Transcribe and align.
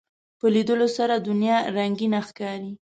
په 0.39 0.45
لیدلو 0.55 0.87
سره 0.97 1.13
دنیا 1.27 1.57
رنگینه 1.77 2.19
ښکاري 2.27 2.71